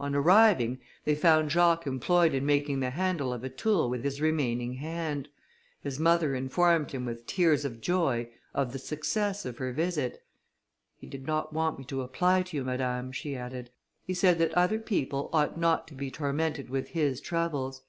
On 0.00 0.14
arriving, 0.14 0.80
they 1.04 1.14
found 1.14 1.50
Jacques 1.50 1.86
employed 1.86 2.32
in 2.32 2.46
making 2.46 2.80
the 2.80 2.88
handle 2.88 3.30
of 3.30 3.44
a 3.44 3.50
tool 3.50 3.90
with 3.90 4.04
his 4.04 4.22
remaining 4.22 4.72
hand. 4.72 5.28
His 5.82 5.98
mother 6.00 6.34
informed 6.34 6.92
him, 6.92 7.04
with 7.04 7.26
tears 7.26 7.62
of 7.66 7.82
joy, 7.82 8.30
of 8.54 8.72
the 8.72 8.78
success 8.78 9.44
of 9.44 9.58
her 9.58 9.74
visit. 9.74 10.24
"He 10.96 11.06
did 11.06 11.26
not 11.26 11.52
want 11.52 11.78
me 11.78 11.84
to 11.92 12.00
apply 12.00 12.40
to 12.44 12.56
you, 12.56 12.64
madame," 12.64 13.12
she 13.12 13.36
added; 13.36 13.68
"he 14.02 14.14
said 14.14 14.38
that 14.38 14.54
other 14.54 14.78
people 14.78 15.28
ought 15.30 15.58
not 15.58 15.86
to 15.88 15.94
be 15.94 16.10
tormented 16.10 16.70
with 16.70 16.88
his 16.92 17.20
troubles." 17.20 17.82